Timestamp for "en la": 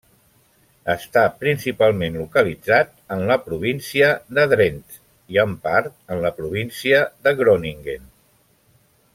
3.17-3.37, 6.17-6.33